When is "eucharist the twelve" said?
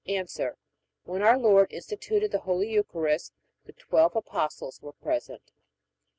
2.71-4.15